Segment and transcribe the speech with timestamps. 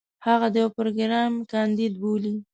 [0.25, 2.35] هغه د يو پروګرام کانديد بولي.